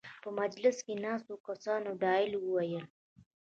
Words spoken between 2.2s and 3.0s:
وویل.